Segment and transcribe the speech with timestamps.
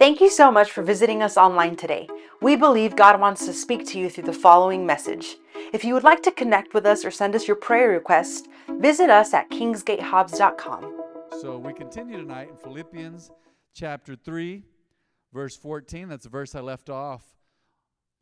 [0.00, 2.08] Thank you so much for visiting us online today.
[2.40, 5.36] We believe God wants to speak to you through the following message.
[5.74, 9.10] If you would like to connect with us or send us your prayer request, visit
[9.10, 11.02] us at kingsgatehobbs.com.
[11.42, 13.30] So we continue tonight in Philippians
[13.74, 14.62] chapter 3,
[15.34, 16.08] verse 14.
[16.08, 17.22] That's the verse I left off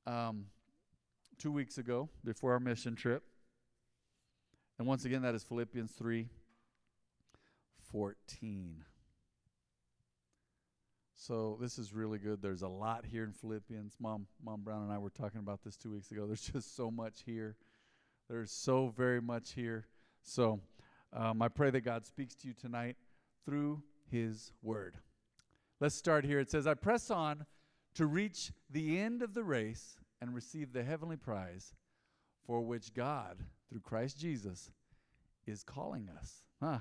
[0.05, 0.47] um,
[1.39, 3.23] two weeks ago before our mission trip.
[4.81, 6.27] And once again, that is Philippians 3
[7.93, 8.85] 14.
[11.21, 12.41] So this is really good.
[12.41, 13.97] There's a lot here in Philippians.
[13.99, 16.29] Mom, Mom Brown and I were talking about this two weeks ago.
[16.29, 17.57] There's just so much here.
[18.31, 19.89] There's so very much here.
[20.23, 20.61] So
[21.13, 22.97] um, I pray that God speaks to you tonight
[23.45, 24.97] through His Word.
[25.81, 26.39] Let's start here.
[26.39, 27.47] It says, "I press on
[27.95, 31.75] to reach the end of the race and receive the heavenly prize,
[32.47, 34.71] for which God, through Christ Jesus,
[35.49, 36.79] is calling us." Huh?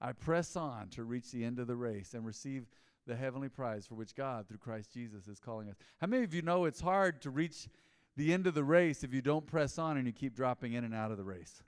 [0.00, 2.66] I press on to reach the end of the race and receive
[3.08, 5.76] the heavenly prize for which God, through Christ Jesus, is calling us.
[6.00, 7.68] How many of you know it's hard to reach
[8.16, 10.84] the end of the race if you don't press on and you keep dropping in
[10.84, 11.62] and out of the race?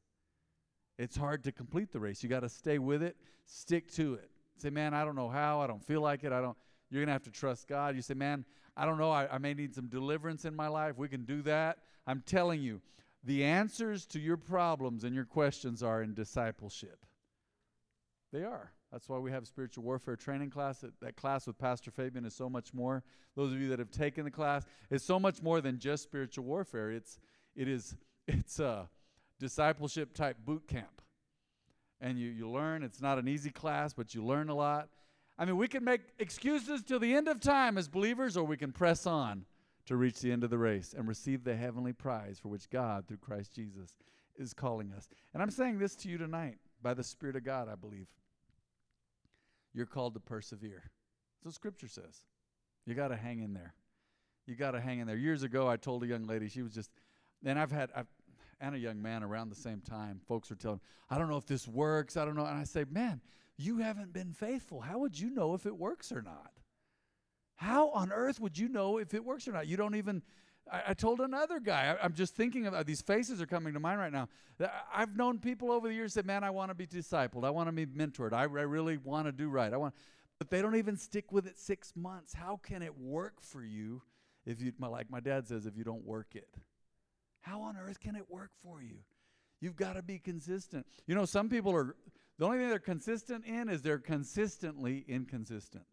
[0.98, 2.22] It's hard to complete the race.
[2.22, 4.30] You got to stay with it, stick to it.
[4.58, 5.60] Say, man, I don't know how.
[5.60, 6.32] I don't feel like it.
[6.32, 6.56] I don't.
[6.90, 7.96] You're gonna have to trust God.
[7.96, 8.44] You say, man,
[8.76, 9.10] I don't know.
[9.10, 10.98] I, I may need some deliverance in my life.
[10.98, 11.78] We can do that.
[12.06, 12.82] I'm telling you,
[13.24, 17.06] the answers to your problems and your questions are in discipleship.
[18.32, 18.72] They are.
[18.92, 20.80] That's why we have spiritual warfare training class.
[20.80, 23.04] That, that class with Pastor Fabian is so much more.
[23.36, 26.44] Those of you that have taken the class, it's so much more than just spiritual
[26.44, 26.90] warfare.
[26.90, 27.18] It's
[27.54, 27.94] it is
[28.28, 28.88] it's a
[29.38, 31.02] discipleship type boot camp.
[32.00, 32.82] And you, you learn.
[32.82, 34.88] It's not an easy class, but you learn a lot.
[35.38, 38.56] I mean, we can make excuses till the end of time as believers, or we
[38.56, 39.44] can press on
[39.86, 43.06] to reach the end of the race and receive the heavenly prize for which God,
[43.06, 43.96] through Christ Jesus,
[44.36, 45.08] is calling us.
[45.32, 48.06] And I'm saying this to you tonight by the Spirit of God, I believe.
[49.74, 50.82] You're called to persevere.
[50.82, 52.22] That's what Scripture says.
[52.86, 53.74] You got to hang in there.
[54.46, 55.16] You got to hang in there.
[55.16, 56.90] Years ago, I told a young lady, she was just,
[57.44, 58.08] and I've had, I've,
[58.60, 61.46] and a young man around the same time, folks are telling, I don't know if
[61.46, 62.16] this works.
[62.16, 62.44] I don't know.
[62.44, 63.20] And I say, man,
[63.56, 64.80] you haven't been faithful.
[64.80, 66.52] How would you know if it works or not?
[67.56, 69.66] How on earth would you know if it works or not?
[69.66, 70.22] You don't even,
[70.70, 73.74] I, I told another guy, I, am just thinking about uh, these faces are coming
[73.74, 74.28] to mind right now.
[74.94, 77.44] I've known people over the years that, man, I want to be discipled.
[77.44, 78.32] I want to be mentored.
[78.32, 79.72] I, I really want to do right.
[79.72, 79.94] I want,
[80.38, 82.32] but they don't even stick with it six months.
[82.32, 84.02] How can it work for you
[84.46, 86.48] if you, like my dad says, if you don't work it?
[87.40, 88.96] How on earth can it work for you?
[89.60, 90.86] You've got to be consistent.
[91.06, 91.96] You know, some people are,
[92.38, 95.84] the only thing they're consistent in is they're consistently inconsistent.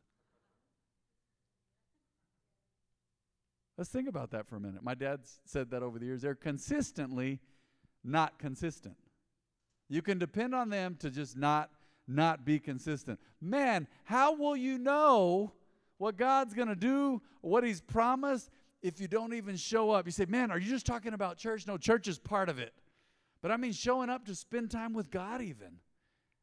[3.78, 4.82] Let's think about that for a minute.
[4.84, 6.22] My dad said that over the years.
[6.22, 7.40] They're consistently
[8.04, 8.96] not consistent.
[9.88, 11.70] You can depend on them to just not
[12.10, 13.20] not be consistent.
[13.42, 15.52] Man, how will you know
[15.98, 18.50] what God's going to do, what he's promised
[18.82, 20.06] if you don't even show up?
[20.06, 22.74] You say, "Man, are you just talking about church?" No, church is part of it.
[23.42, 25.80] But I mean showing up to spend time with God even.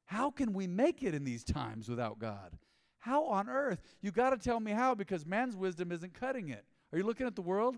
[0.04, 2.56] How can we make it in these times without God?
[2.98, 3.80] How on earth?
[4.00, 6.64] You got to tell me how because man's wisdom isn't cutting it.
[6.94, 7.76] Are you looking at the world?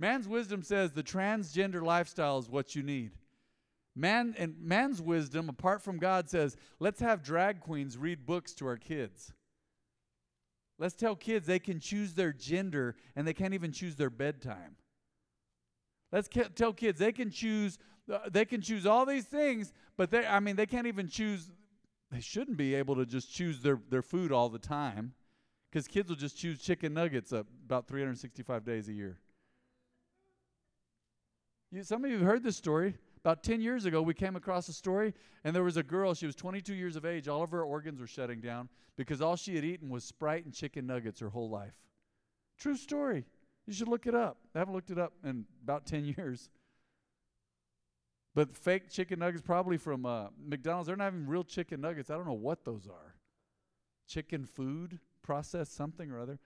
[0.00, 3.12] Man's wisdom says the transgender lifestyle is what you need.
[3.94, 8.66] Man and man's wisdom, apart from God, says, let's have drag queens read books to
[8.66, 9.32] our kids.
[10.76, 14.74] Let's tell kids they can choose their gender and they can't even choose their bedtime.
[16.10, 17.78] Let's tell kids they can choose
[18.12, 21.52] uh, they can choose all these things, but they I mean they can't even choose
[22.10, 25.14] they shouldn't be able to just choose their, their food all the time
[25.70, 29.18] because kids will just choose chicken nuggets up about 365 days a year.
[31.70, 32.94] You, some of you have heard this story.
[33.24, 35.12] About 10 years ago, we came across a story,
[35.42, 36.14] and there was a girl.
[36.14, 37.26] She was 22 years of age.
[37.26, 40.54] All of her organs were shutting down because all she had eaten was Sprite and
[40.54, 41.74] chicken nuggets her whole life.
[42.58, 43.24] True story.
[43.66, 44.38] You should look it up.
[44.54, 46.50] I haven't looked it up in about 10 years.
[48.34, 52.10] But fake chicken nuggets, probably from uh, McDonald's, they're not even real chicken nuggets.
[52.10, 53.14] I don't know what those are.
[54.06, 55.00] Chicken food?
[55.26, 56.38] Process something or other.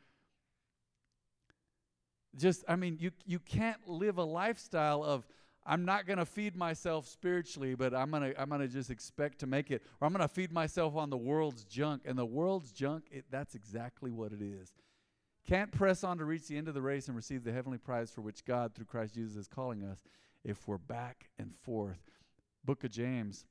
[2.37, 5.27] Just, I mean, you, you can't live a lifestyle of,
[5.67, 8.91] I'm not going to feed myself spiritually, but I'm going to I'm going to just
[8.91, 12.17] expect to make it or I'm going to feed myself on the world's junk and
[12.17, 14.73] the world's junk it, that's exactly what it is.
[15.47, 18.11] Can't press on to reach the end of the race and receive the heavenly prize
[18.11, 20.03] for which God through Christ Jesus is calling us
[20.45, 22.01] if we're back and forth.
[22.65, 23.45] Book of James,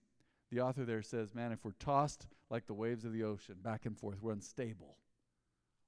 [0.52, 3.86] the author there says, man, if we're tossed like the waves of the ocean back
[3.86, 4.96] and forth, we're unstable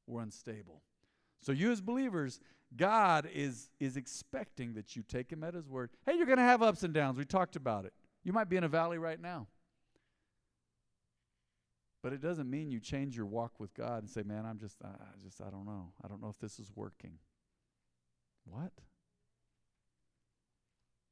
[0.08, 0.82] we're unstable.
[1.42, 2.40] So you as believers,
[2.76, 5.90] God is is expecting that you take him at his word.
[6.06, 7.18] Hey, you're going to have ups and downs.
[7.18, 7.94] We talked about it.
[8.24, 9.48] You might be in a valley right now.
[12.04, 14.78] But it doesn't mean you change your walk with God and say, "Man, I'm just
[14.84, 14.90] I
[15.24, 15.92] just I don't know.
[16.04, 17.20] I don't know if this is working."
[18.46, 18.72] What?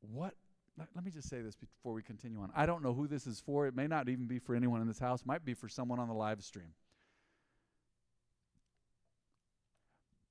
[0.02, 0.34] What?
[0.78, 2.52] Let, let me just say this before we continue on.
[2.56, 3.68] I don't know who this is for.
[3.68, 5.22] It may not even be for anyone in this house.
[5.22, 6.74] It might be for someone on the live stream.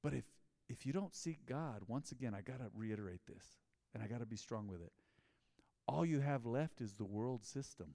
[0.03, 0.25] But if
[0.69, 3.45] if you don't seek God, once again, I got to reiterate this
[3.95, 4.93] and I got to be strong with it.
[5.87, 7.95] All you have left is the world system.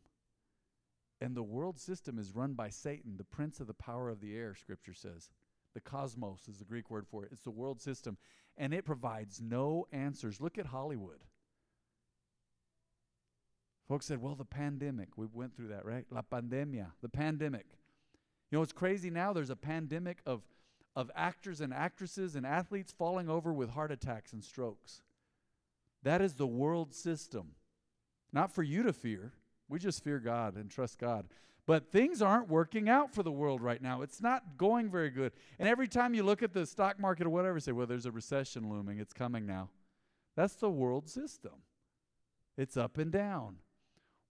[1.21, 4.35] And the world system is run by Satan, the prince of the power of the
[4.35, 5.29] air, scripture says.
[5.75, 7.29] The cosmos is the Greek word for it.
[7.31, 8.17] It's the world system.
[8.57, 10.41] And it provides no answers.
[10.41, 11.19] Look at Hollywood.
[13.88, 15.09] Folks said, well, the pandemic.
[15.15, 16.05] We went through that, right?
[16.09, 17.65] La pandemia, the pandemic.
[18.50, 19.33] You know, it's crazy now.
[19.33, 20.41] There's a pandemic of,
[20.95, 25.01] of actors and actresses and athletes falling over with heart attacks and strokes.
[26.03, 27.51] That is the world system.
[28.31, 29.33] Not for you to fear.
[29.69, 31.25] We just fear God and trust God.
[31.65, 34.01] But things aren't working out for the world right now.
[34.01, 35.31] It's not going very good.
[35.57, 38.11] And every time you look at the stock market or whatever, say, well, there's a
[38.11, 38.99] recession looming.
[38.99, 39.69] It's coming now.
[40.35, 41.53] That's the world system.
[42.57, 43.57] It's up and down.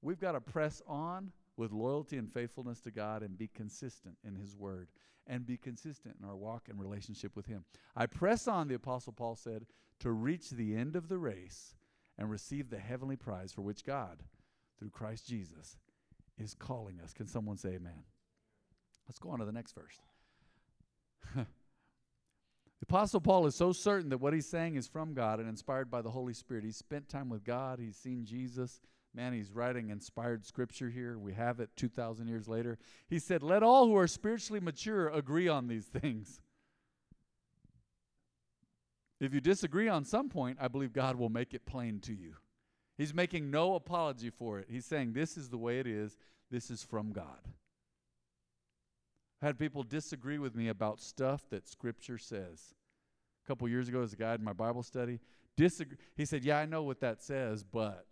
[0.01, 4.36] We've got to press on with loyalty and faithfulness to God and be consistent in
[4.36, 4.88] His Word
[5.28, 7.64] and be consistent in our walk and relationship with Him.
[7.96, 9.66] I press on, the Apostle Paul said,
[10.00, 11.76] to reach the end of the race
[12.18, 14.24] and receive the heavenly prize for which God,
[14.78, 15.78] through Christ Jesus,
[16.38, 17.14] is calling us.
[17.14, 18.04] Can someone say amen?
[19.08, 20.02] Let's go on to the next verse.
[21.36, 21.46] the
[22.84, 26.02] Apostle Paul is so certain that what he's saying is from God and inspired by
[26.02, 26.64] the Holy Spirit.
[26.64, 28.82] He's spent time with God, he's seen Jesus.
[29.15, 31.19] Man, he's writing inspired scripture here.
[31.19, 32.80] We have it 2,000 years later.
[33.07, 36.42] He said, Let all who are spiritually mature agree on these things.
[39.19, 42.36] If you disagree on some point, I believe God will make it plain to you.
[42.98, 44.68] He's making no apology for it.
[44.69, 46.18] He's saying, This is the way it is.
[46.50, 47.48] This is from God.
[49.42, 52.74] I had people disagree with me about stuff that Scripture says.
[53.44, 55.19] A couple years ago, as a guy in my Bible study,
[55.56, 55.98] disagree.
[56.15, 58.07] He said, Yeah, I know what that says, but.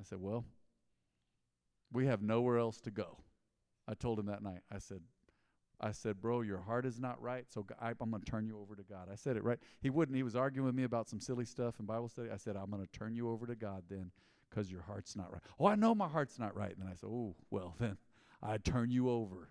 [0.00, 0.44] I said, Well,
[1.92, 3.18] we have nowhere else to go.
[3.88, 4.60] I told him that night.
[4.70, 5.00] I said,
[5.80, 8.58] I said, bro, your heart is not right, so I, am going to turn you
[8.58, 9.08] over to God.
[9.12, 9.58] I said it right.
[9.80, 10.16] He wouldn't.
[10.16, 12.30] He was arguing with me about some silly stuff in Bible study.
[12.30, 14.10] I said, I'm going to turn you over to God then
[14.48, 15.42] because your heart's not right.
[15.60, 16.70] Oh, I know my heart's not right.
[16.70, 17.98] And then I said, oh, well, then
[18.42, 19.50] I turn you over.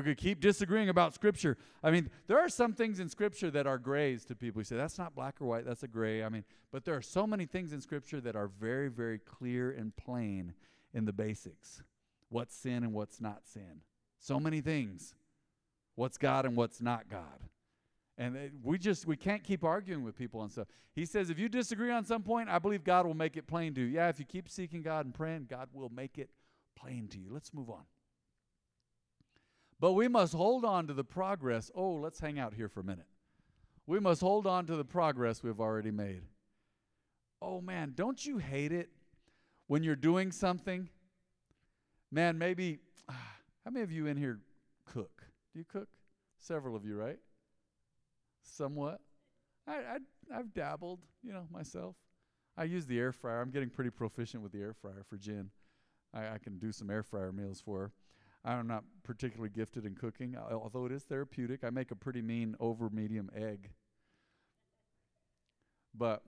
[0.00, 1.58] Going to keep disagreeing about Scripture.
[1.82, 4.60] I mean, there are some things in Scripture that are grays to people.
[4.60, 6.24] You say, that's not black or white, that's a gray.
[6.24, 9.70] I mean, but there are so many things in Scripture that are very, very clear
[9.70, 10.54] and plain
[10.94, 11.82] in the basics
[12.30, 13.82] what's sin and what's not sin.
[14.18, 15.14] So many things
[15.94, 17.48] what's God and what's not God.
[18.18, 20.68] And we just we can't keep arguing with people on stuff.
[20.94, 23.74] He says if you disagree on some point, I believe God will make it plain
[23.74, 23.88] to you.
[23.88, 26.30] Yeah, if you keep seeking God and praying, God will make it
[26.76, 27.28] plain to you.
[27.30, 27.82] Let's move on.
[29.82, 31.68] But we must hold on to the progress.
[31.74, 33.08] Oh, let's hang out here for a minute.
[33.84, 36.22] We must hold on to the progress we've already made.
[37.42, 38.90] Oh man, don't you hate it
[39.66, 40.88] when you're doing something?
[42.12, 43.34] Man, maybe ah,
[43.64, 44.38] how many of you in here
[44.86, 45.24] cook?
[45.52, 45.88] Do you cook?
[46.38, 47.18] Several of you, right?
[48.40, 49.00] Somewhat.
[49.66, 49.98] I, I
[50.32, 51.96] I've dabbled, you know, myself.
[52.56, 53.40] I use the air fryer.
[53.40, 55.50] I'm getting pretty proficient with the air fryer for Jen.
[56.14, 57.92] I, I can do some air fryer meals for her.
[58.44, 61.62] I'm not particularly gifted in cooking, although it is therapeutic.
[61.62, 63.70] I make a pretty mean over medium egg.
[65.94, 66.22] But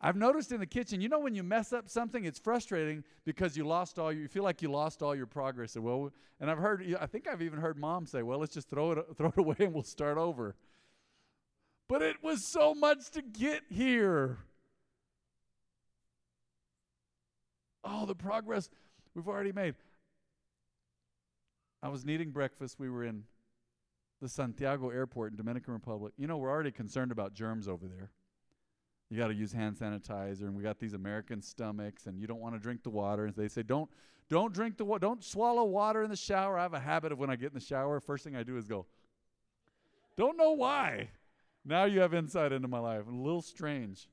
[0.00, 3.56] I've noticed in the kitchen, you know, when you mess up something, it's frustrating because
[3.56, 5.74] you lost all your, you feel like you lost all your progress.
[5.74, 8.68] And well, and I've heard, I think I've even heard mom say, well, let's just
[8.68, 10.54] throw it, throw it away and we'll start over.
[11.88, 14.38] But it was so much to get here.
[17.82, 18.68] Oh, the progress
[19.14, 19.76] we've already made.
[21.86, 22.80] I was needing breakfast.
[22.80, 23.22] We were in
[24.20, 26.14] the Santiago airport in Dominican Republic.
[26.16, 28.10] You know, we're already concerned about germs over there.
[29.08, 32.40] You got to use hand sanitizer, and we got these American stomachs, and you don't
[32.40, 33.26] want to drink the water.
[33.26, 33.88] And they say, don't,
[34.28, 36.58] don't drink the water, don't swallow water in the shower.
[36.58, 38.56] I have a habit of when I get in the shower, first thing I do
[38.56, 38.86] is go.
[40.16, 41.10] Don't know why.
[41.64, 43.06] Now you have insight into my life.
[43.06, 44.08] A little strange.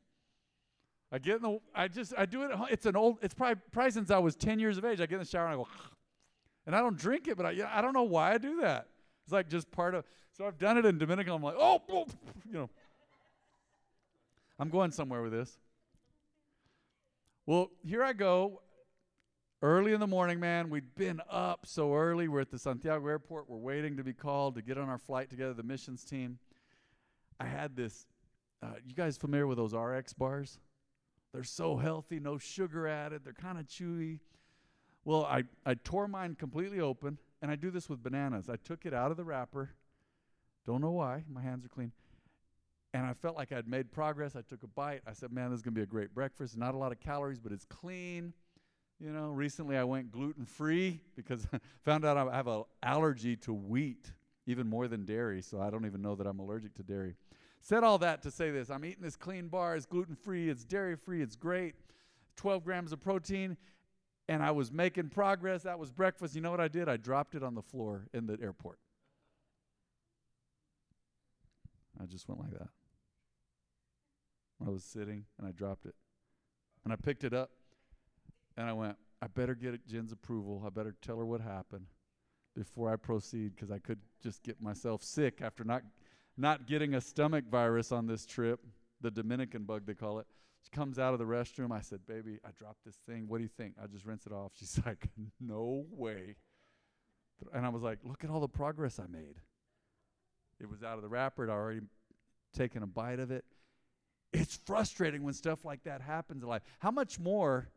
[1.12, 2.52] I get in the, I just, I do it.
[2.70, 5.02] It's an old, it's probably, probably since I was 10 years of age.
[5.02, 5.68] I get in the shower and I go,
[6.66, 8.88] and I don't drink it, but I, I don't know why I do that.
[9.26, 10.06] It's like just part of,
[10.38, 11.34] so I've done it in Dominican.
[11.34, 11.82] I'm like, oh,
[12.46, 12.70] you know.
[14.60, 15.58] I'm going somewhere with this.
[17.46, 18.62] Well, here I go.
[19.62, 20.70] Early in the morning, man.
[20.70, 22.28] We'd been up so early.
[22.28, 23.50] We're at the Santiago airport.
[23.50, 26.38] We're waiting to be called to get on our flight together, the missions team.
[27.40, 28.06] I had this.
[28.62, 30.60] Uh, you guys familiar with those RX bars?
[31.34, 33.22] They're so healthy, no sugar added.
[33.24, 34.20] They're kind of chewy.
[35.06, 38.50] Well, I, I tore mine completely open And I do this with bananas.
[38.50, 39.72] I took it out of the wrapper.
[40.66, 41.26] Don't know why.
[41.30, 41.92] My hands are clean.
[42.94, 44.36] And I felt like I'd made progress.
[44.36, 45.02] I took a bite.
[45.06, 46.56] I said, man, this is going to be a great breakfast.
[46.56, 48.34] Not a lot of calories, but it's clean.
[49.00, 53.36] You know, recently I went gluten free because I found out I have an allergy
[53.38, 54.12] to wheat,
[54.46, 55.42] even more than dairy.
[55.42, 57.16] So I don't even know that I'm allergic to dairy.
[57.60, 59.76] Said all that to say this I'm eating this clean bar.
[59.76, 61.76] It's gluten free, it's dairy free, it's great.
[62.36, 63.58] 12 grams of protein.
[64.30, 65.64] And I was making progress.
[65.64, 66.36] That was breakfast.
[66.36, 66.88] You know what I did?
[66.88, 68.80] I dropped it on the floor in the airport.
[72.02, 72.70] I just went like that.
[74.66, 75.96] I was sitting and I dropped it.
[76.84, 77.50] And I picked it up
[78.58, 80.64] and I went, I better get Jen's approval.
[80.66, 81.86] I better tell her what happened
[82.56, 85.84] before I proceed because I could just get myself sick after not
[86.36, 88.60] not getting a stomach virus on this trip,
[89.02, 90.26] the Dominican bug they call it.
[90.64, 91.72] She comes out of the restroom.
[91.72, 93.28] I said, "Baby, I dropped this thing.
[93.28, 94.54] What do you think?" I just rinse it off.
[94.60, 96.36] She's like, "No way."
[97.54, 99.42] And I was like, "Look at all the progress I made."
[100.60, 101.44] It was out of the wrapper.
[101.44, 101.82] I'd already
[102.54, 103.44] taken a bite of it.
[104.32, 106.64] It's frustrating when stuff like that happens in life.
[106.80, 107.70] How much more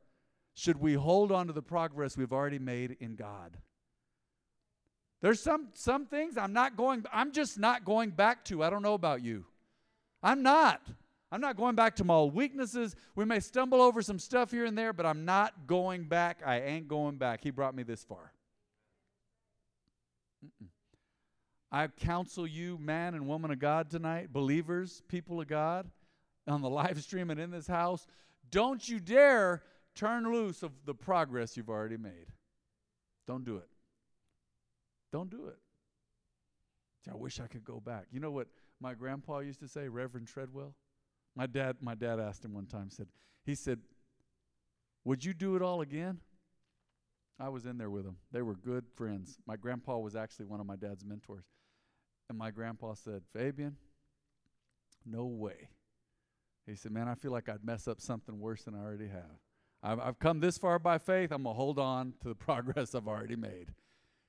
[0.54, 3.58] should we hold on to the progress we've already made in God?
[5.20, 8.62] There's some some things I'm not going I'm just not going back to.
[8.62, 9.44] I don't know about you.
[10.22, 10.80] I'm not.
[11.32, 12.94] I'm not going back to my old weaknesses.
[13.14, 16.40] We may stumble over some stuff here and there, but I'm not going back.
[16.44, 17.42] I ain't going back.
[17.42, 18.32] He brought me this far.
[20.44, 20.68] Mm-mm.
[21.72, 25.90] I counsel you, man and woman of God, tonight, believers, people of God,
[26.46, 28.06] on the live stream and in this house,
[28.50, 29.62] don't you dare
[29.96, 32.28] turn loose of the progress you've already made.
[33.26, 33.68] Don't do it.
[35.12, 35.58] Don't do it.
[37.10, 38.06] I wish I could go back.
[38.12, 38.48] You know what
[38.80, 40.74] my grandpa used to say, Reverend Treadwell?
[41.36, 43.06] My dad, my dad asked him one time, said,
[43.44, 43.78] he said,
[45.04, 46.18] Would you do it all again?
[47.38, 48.16] I was in there with them.
[48.32, 49.38] They were good friends.
[49.46, 51.44] My grandpa was actually one of my dad's mentors.
[52.30, 53.76] And my grandpa said, Fabian,
[55.04, 55.68] no way.
[56.66, 59.38] He said, Man, I feel like I'd mess up something worse than I already have.
[59.82, 61.30] I've, I've come this far by faith.
[61.30, 63.72] I'm going to hold on to the progress I've already made.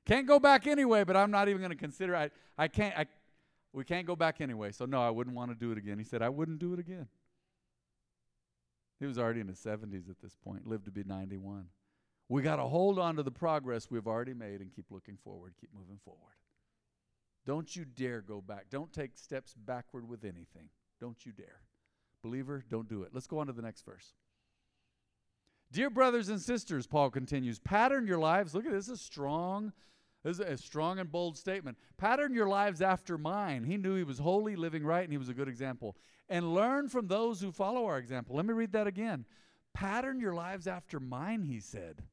[0.06, 3.08] Can't go back anyway, but I'm not even going to consider I I can't I
[3.74, 4.72] we can't go back anyway.
[4.72, 5.98] So no, I wouldn't want to do it again.
[5.98, 7.08] He said I wouldn't do it again.
[9.00, 11.66] He was already in his 70s at this point, lived to be 91.
[12.30, 15.54] We got to hold on to the progress we've already made and keep looking forward,
[15.60, 16.36] keep moving forward.
[17.46, 18.66] Don't you dare go back.
[18.70, 20.70] Don't take steps backward with anything.
[21.00, 21.62] Don't you dare.
[22.22, 23.12] Believer, don't do it.
[23.14, 24.14] Let's go on to the next verse.
[25.72, 28.54] Dear brothers and sisters, Paul continues, pattern your lives.
[28.56, 29.72] Look at this, this is strong.
[30.24, 31.78] This is a strong and bold statement.
[31.98, 33.64] Pattern your lives after mine.
[33.64, 35.96] He knew he was holy, living right, and he was a good example.
[36.28, 38.36] And learn from those who follow our example.
[38.36, 39.26] Let me read that again.
[39.74, 42.04] Pattern your lives after mine, he said,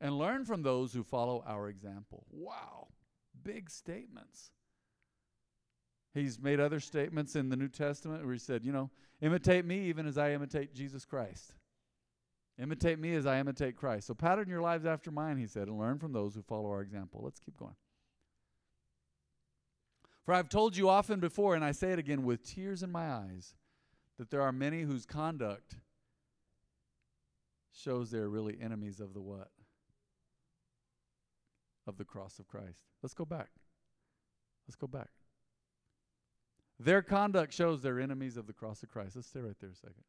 [0.00, 2.26] and learn from those who follow our example.
[2.30, 2.88] Wow
[3.42, 4.50] big statements.
[6.12, 9.86] He's made other statements in the New Testament where he said, you know, imitate me
[9.86, 11.54] even as I imitate Jesus Christ.
[12.60, 14.06] Imitate me as I imitate Christ.
[14.06, 16.82] So pattern your lives after mine, he said, and learn from those who follow our
[16.82, 17.22] example.
[17.24, 17.76] Let's keep going.
[20.24, 23.10] For I've told you often before, and I say it again with tears in my
[23.10, 23.54] eyes,
[24.18, 25.76] that there are many whose conduct
[27.72, 29.48] shows they're really enemies of the what?
[31.90, 32.80] of the cross of Christ.
[33.02, 33.48] Let's go back.
[34.66, 35.08] Let's go back.
[36.78, 39.16] Their conduct shows they're enemies of the cross of Christ.
[39.16, 40.04] Let's stay right there a second.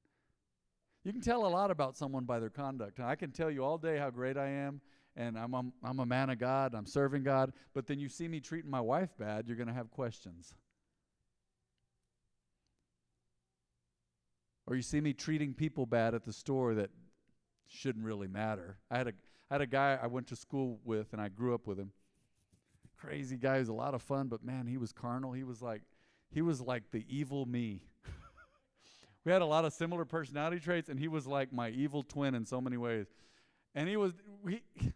[1.03, 2.99] You can tell a lot about someone by their conduct.
[2.99, 4.81] I can tell you all day how great I am,
[5.15, 8.27] and I'm a, I'm a man of God, I'm serving God, but then you see
[8.27, 10.53] me treating my wife bad, you're going to have questions.
[14.67, 16.91] Or you see me treating people bad at the store that
[17.67, 18.77] shouldn't really matter.
[18.89, 19.13] I had a
[19.49, 21.91] I had a guy I went to school with and I grew up with him.
[22.97, 25.33] Crazy guy, he was a lot of fun, but man, he was carnal.
[25.33, 25.81] He was like
[26.31, 27.81] he was like the evil me.
[29.25, 32.35] We had a lot of similar personality traits, and he was like my evil twin
[32.35, 33.07] in so many ways.
[33.75, 34.13] And he was
[34.47, 34.61] he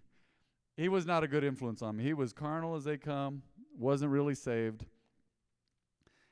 [0.77, 2.03] he was not a good influence on me.
[2.03, 3.43] He was carnal as they come,
[3.77, 4.85] wasn't really saved.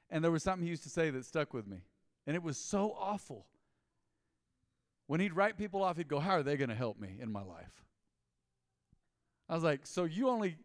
[0.10, 1.78] And there was something he used to say that stuck with me.
[2.28, 3.46] And it was so awful.
[5.08, 7.32] When he'd write people off, he'd go, How are they going to help me in
[7.32, 7.84] my life?
[9.50, 10.56] I was like, so you only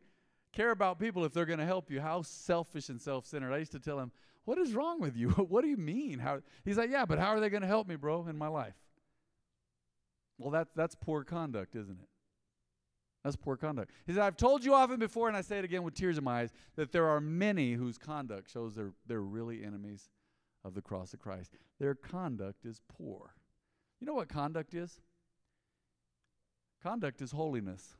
[0.52, 2.00] care about people if they're going to help you.
[2.00, 3.52] How selfish and self-centered.
[3.52, 4.12] I used to tell him,
[4.48, 5.28] what is wrong with you?
[5.50, 6.18] what do you mean?
[6.18, 6.40] How?
[6.64, 8.72] He's like, yeah, but how are they going to help me, bro, in my life?
[10.38, 12.08] Well, that's that's poor conduct, isn't it?
[13.22, 13.90] That's poor conduct.
[14.06, 16.24] He said, I've told you often before, and I say it again with tears in
[16.24, 20.08] my eyes, that there are many whose conduct shows they're, they're really enemies
[20.64, 21.52] of the cross of Christ.
[21.78, 23.34] Their conduct is poor.
[24.00, 25.00] You know what conduct is?
[26.82, 27.96] Conduct is holiness.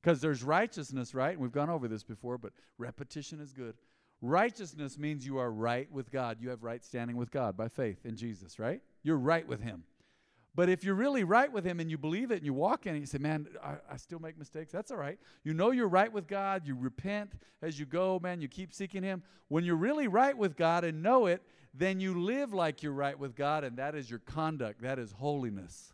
[0.00, 1.32] Because there's righteousness, right?
[1.32, 3.74] And we've gone over this before, but repetition is good.
[4.24, 6.38] Righteousness means you are right with God.
[6.40, 8.80] You have right standing with God by faith in Jesus, right?
[9.02, 9.82] You're right with Him.
[10.54, 12.96] But if you're really right with Him and you believe it and you walk in
[12.96, 14.72] it, you say, Man, I, I, still make mistakes.
[14.72, 15.18] That's all right.
[15.42, 16.62] You know you're right with God.
[16.64, 18.40] You repent as you go, man.
[18.40, 19.22] You keep seeking Him.
[19.48, 21.42] When you're really right with God and know it,
[21.74, 24.80] then you live like you're right with God, and that is your conduct.
[24.80, 25.92] That is holiness.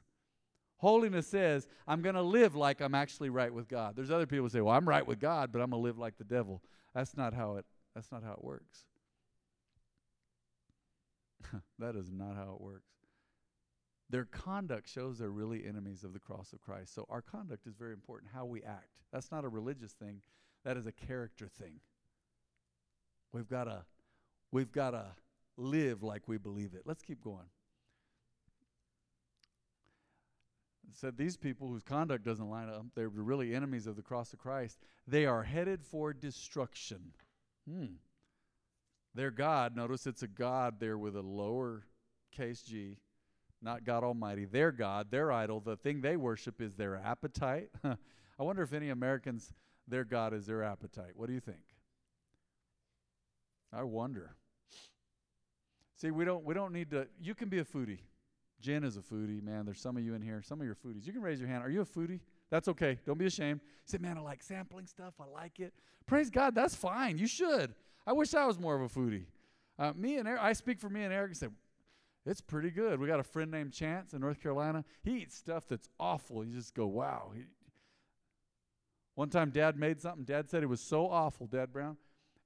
[0.77, 3.97] Holiness says, I'm going to live like I'm actually right with God.
[3.97, 5.99] There's other people who say, Well, I'm right with God, but I'm going to live
[5.99, 6.63] like the devil.
[6.95, 8.85] That's not how it, that's not how it works.
[11.79, 12.91] that is not how it works.
[14.09, 16.95] Their conduct shows they're really enemies of the cross of Christ.
[16.95, 18.89] So our conduct is very important, how we act.
[19.13, 20.21] That's not a religious thing,
[20.65, 21.81] that is a character thing.
[23.33, 23.85] We've got to
[24.51, 25.07] we've got to
[25.57, 26.83] live like we believe it.
[26.85, 27.47] Let's keep going.
[30.93, 34.41] Said these people whose conduct doesn't line up, they're really enemies of the cross of
[34.41, 34.81] Christ.
[35.07, 37.13] They are headed for destruction.
[37.71, 37.87] Hmm.
[39.15, 41.85] Their God, notice it's a God there with a lower
[42.33, 42.99] case G,
[43.61, 44.45] not God Almighty.
[44.45, 47.71] Their God, their idol, the thing they worship is their appetite.
[47.85, 49.53] I wonder if any Americans,
[49.87, 51.13] their God is their appetite.
[51.15, 51.59] What do you think?
[53.73, 54.35] I wonder.
[55.97, 58.01] See, we don't we don't need to you can be a foodie.
[58.61, 59.65] Jen is a foodie, man.
[59.65, 60.43] There's some of you in here.
[60.43, 61.07] Some of you are foodies.
[61.07, 61.63] You can raise your hand.
[61.63, 62.21] Are you a foodie?
[62.51, 62.99] That's okay.
[63.07, 63.61] Don't be ashamed.
[63.85, 65.15] Say, man, I like sampling stuff.
[65.21, 65.73] I like it.
[66.07, 66.55] Praise God.
[66.55, 67.19] That's fine.
[67.19, 67.75] You should.
[68.07, 69.25] I wish I was more of a foodie.
[69.79, 71.49] Uh, me and Eric, I speak for me and Eric and say,
[72.27, 73.01] it's pretty good.
[73.01, 74.85] We got a friend named Chance in North Carolina.
[75.03, 76.45] He eats stuff that's awful.
[76.45, 77.31] You just go, wow.
[77.35, 77.43] He,
[79.15, 80.25] one time, Dad made something.
[80.25, 81.97] Dad said it was so awful, Dad Brown.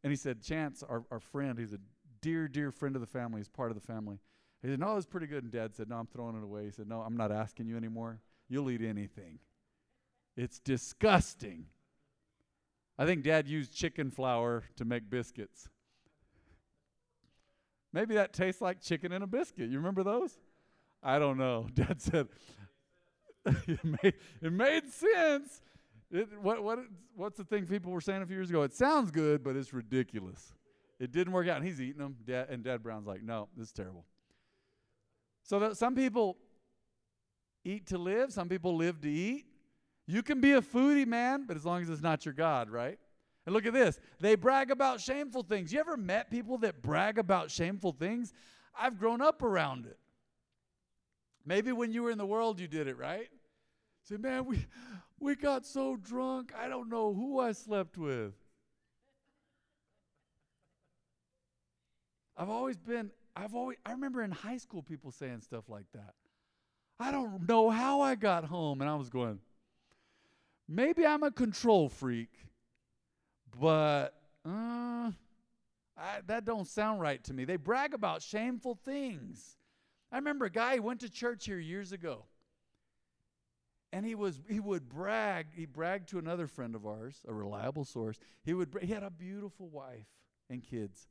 [0.03, 1.79] And he said, Chance, our, our friend, he's a
[2.21, 3.41] dear, dear friend of the family.
[3.41, 4.19] He's part of the family.
[4.63, 5.43] He said, No, it was pretty good.
[5.43, 6.65] And dad said, No, I'm throwing it away.
[6.65, 8.21] He said, No, I'm not asking you anymore.
[8.49, 9.39] You'll eat anything.
[10.37, 11.67] It's disgusting.
[12.99, 15.69] I think dad used chicken flour to make biscuits.
[17.93, 19.71] Maybe that tastes like chicken in a biscuit.
[19.71, 20.37] You remember those?
[21.01, 21.69] I don't know.
[21.75, 22.27] Dad said,
[23.47, 25.61] it, made, it made sense.
[26.11, 26.81] It, what, what,
[27.15, 28.63] what's the thing people were saying a few years ago?
[28.63, 30.55] It sounds good, but it's ridiculous.
[30.99, 31.59] It didn't work out.
[31.59, 32.17] And he's eating them.
[32.27, 34.05] Dad, and Dad Brown's like, no, this is terrible.
[35.45, 36.39] So that some people
[37.65, 39.47] eat to live, some people live to eat.
[40.07, 42.99] You can be a foodie, man, but as long as it's not your God, right?
[43.47, 43.99] And look at this.
[44.21, 45.73] They brag about shameful things.
[45.73, 48.33] You ever met people that brag about shameful things?
[48.79, 49.99] I've grown up around it.
[51.47, 53.29] Maybe when you were in the world, you did it, right?
[54.03, 54.67] Say, man, we,
[55.19, 58.33] we got so drunk, I don't know who I slept with.
[62.37, 66.15] I've always been, I've always, I remember in high school people saying stuff like that.
[66.99, 68.81] I don't know how I got home.
[68.81, 69.39] And I was going,
[70.69, 72.31] maybe I'm a control freak,
[73.59, 74.15] but
[74.47, 75.11] uh,
[75.97, 77.45] I, that don't sound right to me.
[77.45, 79.57] They brag about shameful things.
[80.11, 82.27] I remember a guy who went to church here years ago.
[83.93, 85.47] And he was he would brag.
[85.55, 88.19] He bragged to another friend of ours, a reliable source.
[88.43, 90.09] He would he had a beautiful wife
[90.51, 91.07] and kids.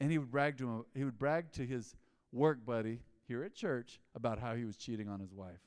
[0.00, 1.94] And he would brag to him, he would brag to his
[2.32, 5.60] work buddy here at church about how he was cheating on his wife.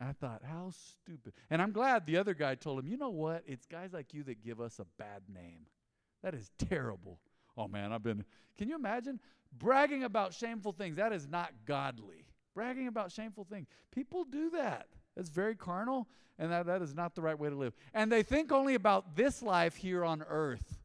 [0.00, 1.34] I thought, how stupid.
[1.50, 3.42] And I'm glad the other guy told him, you know what?
[3.46, 5.66] It's guys like you that give us a bad name.
[6.22, 7.18] That is terrible.
[7.56, 8.24] Oh man, I've been
[8.56, 9.20] Can you imagine
[9.58, 10.96] bragging about shameful things?
[10.96, 12.24] That is not godly.
[12.54, 13.68] Bragging about shameful things.
[13.90, 14.86] People do that.
[15.16, 16.08] It's very carnal,
[16.38, 17.74] and that, that is not the right way to live.
[17.92, 20.78] And they think only about this life here on earth.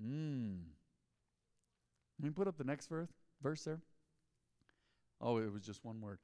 [0.00, 0.58] Hmm.
[2.16, 3.08] Can you put up the next verse,
[3.42, 3.80] verse there?
[5.20, 6.18] Oh, it was just one word.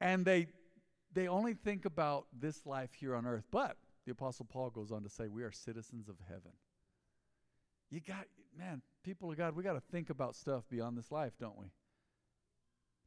[0.00, 0.48] And they
[1.12, 3.44] they only think about this life here on earth.
[3.50, 6.52] But the apostle Paul goes on to say we are citizens of heaven.
[7.90, 11.32] You got man, people of God, we got to think about stuff beyond this life,
[11.40, 11.66] don't we?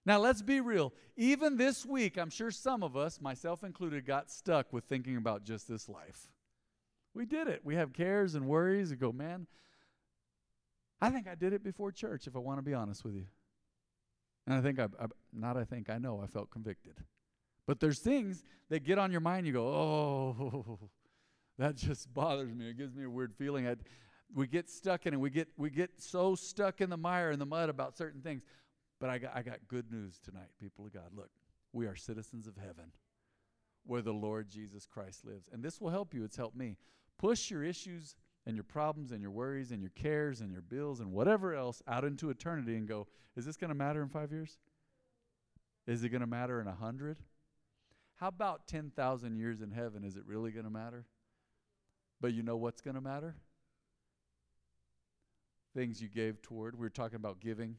[0.05, 0.93] Now, let's be real.
[1.15, 5.43] Even this week, I'm sure some of us, myself included, got stuck with thinking about
[5.45, 6.27] just this life.
[7.13, 7.61] We did it.
[7.63, 9.47] We have cares and worries and go, man,
[10.99, 13.27] I think I did it before church, if I want to be honest with you.
[14.45, 16.95] And I think, I, I, not I think, I know I felt convicted.
[17.65, 20.79] But there's things that get on your mind, you go, oh,
[21.57, 22.69] that just bothers me.
[22.69, 23.67] It gives me a weird feeling.
[23.67, 23.75] i
[24.35, 25.19] we get stuck in it.
[25.19, 28.41] We get, we get so stuck in the mire and the mud about certain things.
[28.99, 31.11] But I got, I got good news tonight, people of God.
[31.15, 31.29] Look,
[31.71, 32.91] we are citizens of heaven
[33.85, 35.49] where the Lord Jesus Christ lives.
[35.51, 36.23] And this will help you.
[36.23, 36.77] It's helped me.
[37.19, 40.99] Push your issues and your problems and your worries and your cares and your bills
[40.99, 44.31] and whatever else out into eternity and go, is this going to matter in five
[44.31, 44.57] years?
[45.85, 47.17] Is it going to matter in a hundred?
[48.23, 50.05] How about 10,000 years in heaven?
[50.05, 51.03] Is it really going to matter?
[52.21, 53.35] But you know what's going to matter?
[55.75, 56.75] Things you gave toward.
[56.75, 57.75] We were talking about giving.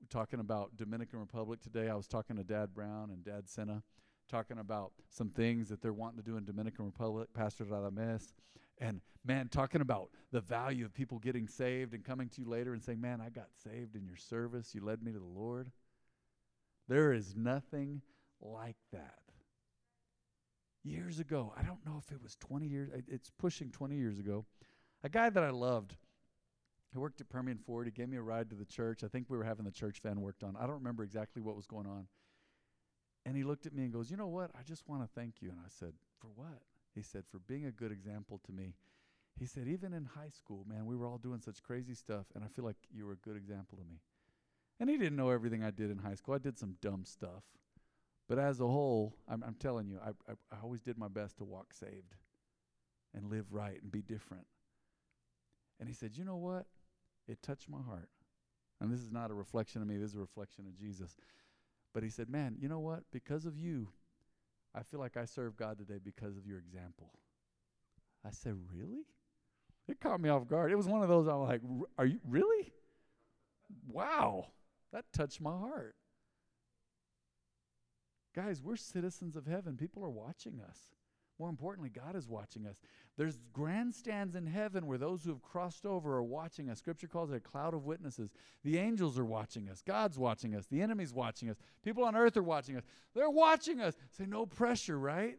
[0.00, 1.88] We're talking about Dominican Republic today.
[1.88, 3.84] I was talking to Dad Brown and Dad Sena,
[4.28, 8.32] talking about some things that they're wanting to do in Dominican Republic, Pastor Radames.
[8.78, 12.72] And man, talking about the value of people getting saved and coming to you later
[12.72, 14.74] and saying, Man, I got saved in your service.
[14.74, 15.70] You led me to the Lord.
[16.88, 18.02] There is nothing
[18.40, 19.20] like that.
[20.86, 24.44] Years ago, I don't know if it was 20 years, it's pushing 20 years ago,
[25.02, 25.96] a guy that I loved,
[26.92, 27.86] he worked at Permian Ford.
[27.86, 29.04] He gave me a ride to the church.
[29.04, 30.56] I think we were having the church van worked on.
[30.56, 32.06] I don't remember exactly what was going on.
[33.26, 34.50] And he looked at me and goes, You know what?
[34.58, 35.50] I just want to thank you.
[35.50, 36.62] And I said, For what?
[36.94, 38.76] He said, For being a good example to me.
[39.38, 42.42] He said, Even in high school, man, we were all doing such crazy stuff, and
[42.42, 44.00] I feel like you were a good example to me.
[44.78, 46.34] And he didn't know everything I did in high school.
[46.34, 47.42] I did some dumb stuff.
[48.28, 51.38] But as a whole, I'm, I'm telling you, I, I, I always did my best
[51.38, 52.14] to walk saved
[53.14, 54.46] and live right and be different.
[55.78, 56.66] And he said, You know what?
[57.28, 58.08] It touched my heart.
[58.80, 61.16] And this is not a reflection of me, this is a reflection of Jesus.
[61.94, 63.04] But he said, Man, you know what?
[63.12, 63.88] Because of you,
[64.74, 67.12] I feel like I serve God today because of your example.
[68.24, 69.06] I said, Really?
[69.88, 70.72] It caught me off guard.
[70.72, 71.60] It was one of those I'm like,
[71.96, 72.72] Are you really?
[73.88, 74.48] Wow.
[74.92, 75.94] That touched my heart.
[78.36, 79.76] Guys, we're citizens of heaven.
[79.76, 80.78] People are watching us.
[81.38, 82.80] More importantly, God is watching us.
[83.16, 86.78] There's grandstands in heaven where those who have crossed over are watching us.
[86.78, 88.30] Scripture calls it a cloud of witnesses.
[88.62, 89.82] The angels are watching us.
[89.82, 90.66] God's watching us.
[90.66, 91.56] The enemy's watching us.
[91.82, 92.84] People on earth are watching us.
[93.14, 93.94] They're watching us.
[94.10, 95.36] Say, no pressure, right?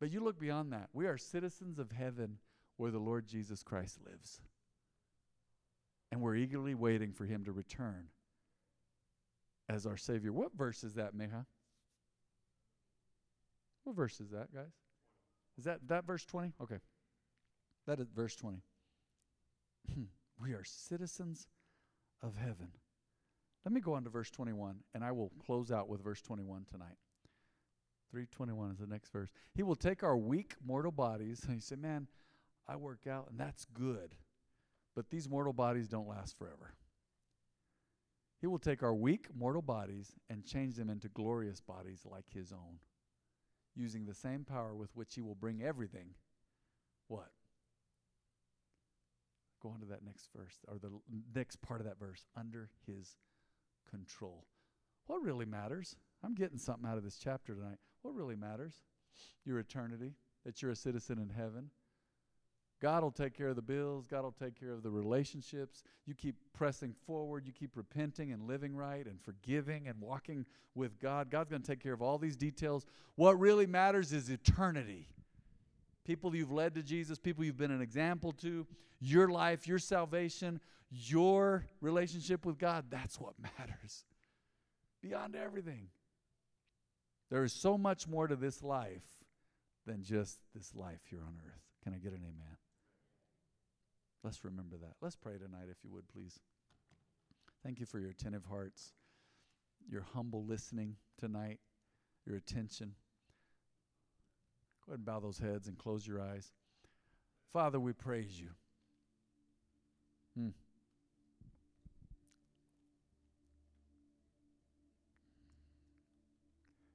[0.00, 0.88] But you look beyond that.
[0.92, 2.38] We are citizens of heaven
[2.76, 4.40] where the Lord Jesus Christ lives.
[6.12, 8.08] And we're eagerly waiting for him to return
[9.68, 10.32] as our Savior.
[10.32, 11.46] What verse is that, Meha?
[13.84, 14.72] What verse is that, guys?
[15.58, 16.52] Is that that verse 20?
[16.62, 16.78] Okay.
[17.86, 18.62] That is verse 20.
[19.94, 20.04] Hmm.
[20.40, 21.46] we are citizens
[22.22, 22.68] of heaven.
[23.64, 26.66] Let me go on to verse 21, and I will close out with verse 21
[26.70, 26.96] tonight.
[28.10, 29.30] 321 is the next verse.
[29.54, 32.06] He will take our weak mortal bodies, and you say, Man,
[32.68, 34.14] I work out, and that's good.
[34.94, 36.74] But these mortal bodies don't last forever.
[38.44, 42.52] He will take our weak mortal bodies and change them into glorious bodies like his
[42.52, 42.78] own
[43.74, 46.08] using the same power with which he will bring everything.
[47.08, 47.30] What?
[49.62, 50.90] Go on to that next verse, or the
[51.34, 53.16] next part of that verse, under his
[53.88, 54.44] control.
[55.06, 55.96] What really matters?
[56.22, 57.78] I'm getting something out of this chapter tonight.
[58.02, 58.74] What really matters?
[59.46, 61.70] Your eternity, that you're a citizen in heaven,
[62.80, 64.06] God will take care of the bills.
[64.06, 65.82] God will take care of the relationships.
[66.06, 67.46] You keep pressing forward.
[67.46, 71.30] You keep repenting and living right and forgiving and walking with God.
[71.30, 72.84] God's going to take care of all these details.
[73.14, 75.08] What really matters is eternity.
[76.04, 78.66] People you've led to Jesus, people you've been an example to,
[79.00, 80.60] your life, your salvation,
[80.90, 84.04] your relationship with God, that's what matters.
[85.00, 85.88] Beyond everything.
[87.30, 89.02] There is so much more to this life
[89.86, 91.60] than just this life here on earth.
[91.82, 92.56] Can I get an amen?
[94.24, 94.94] Let's remember that.
[95.02, 96.40] Let's pray tonight, if you would, please.
[97.62, 98.94] Thank you for your attentive hearts,
[99.86, 101.60] your humble listening tonight,
[102.26, 102.94] your attention.
[104.86, 106.52] Go ahead and bow those heads and close your eyes.
[107.52, 108.48] Father, we praise you.
[110.36, 110.48] Hmm.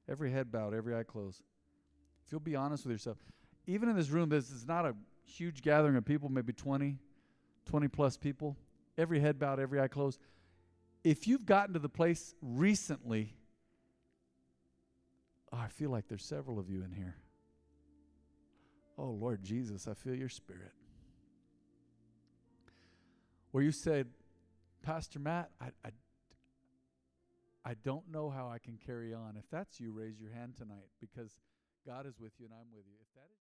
[0.08, 1.42] Every head bowed, every eye closed.
[2.26, 3.18] If you'll be honest with yourself,
[3.68, 6.98] even in this room, this is not a huge gathering of people, maybe 20,
[7.66, 8.56] 20 plus people,
[8.98, 10.18] every head bowed, every eye closed.
[11.04, 13.34] If you've gotten to the place recently,
[15.52, 17.16] oh, I feel like there's several of you in here.
[18.98, 20.72] Oh, Lord Jesus, I feel your spirit.
[23.52, 24.08] Where you said,
[24.82, 25.90] Pastor Matt, I, I,
[27.64, 29.36] I don't know how I can carry on.
[29.38, 31.36] If that's you, raise your hand tonight because
[31.86, 32.94] God is with you and I'm with you.
[33.00, 33.38] If that is